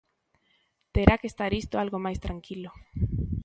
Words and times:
Terá 0.95 1.15
que 1.21 1.29
estar 1.31 1.51
isto 1.61 1.75
algo 1.83 1.97
máis 2.05 2.19
tranquilo. 2.25 2.69